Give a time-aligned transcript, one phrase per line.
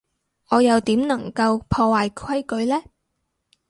[0.49, 2.81] 我又點能夠破壞規矩呢？